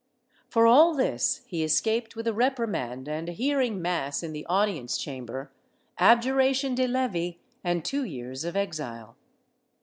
For 0.49 0.65
all 0.65 0.95
this 0.95 1.43
he 1.45 1.63
escaped 1.63 2.15
with 2.15 2.25
a 2.25 2.33
reprimand 2.33 3.07
and 3.07 3.27
hearing 3.27 3.79
mass 3.79 4.23
in 4.23 4.33
the 4.33 4.47
audience 4.47 4.97
chamber, 4.97 5.51
abjuration 5.99 6.73
de 6.73 6.87
levi 6.87 7.37
and 7.63 7.85
two 7.85 8.03
years 8.03 8.43
of 8.43 8.55
exile. 8.55 9.15